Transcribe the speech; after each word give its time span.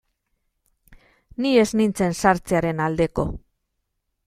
Ni 1.43 1.51
ez 1.65 1.67
nintzen 1.83 2.17
sartzearen 2.23 2.83
aldeko. 2.89 3.29